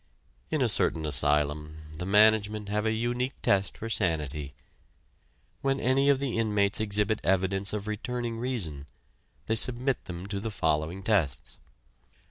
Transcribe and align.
In 0.49 0.63
a 0.63 0.67
certain 0.67 1.05
asylum, 1.05 1.77
the 1.95 2.07
management 2.07 2.69
have 2.69 2.87
a 2.87 2.91
unique 2.91 3.39
test 3.43 3.77
for 3.77 3.87
sanity. 3.87 4.55
When 5.61 5.79
any 5.79 6.09
of 6.09 6.17
the 6.19 6.39
inmates 6.39 6.79
exhibit 6.79 7.19
evidence 7.23 7.71
of 7.71 7.85
returning 7.85 8.37
reason, 8.39 8.87
they 9.45 9.55
submit 9.55 10.05
them 10.05 10.25
to 10.25 10.39
the 10.39 10.49
following 10.49 11.03
tests. 11.03 11.59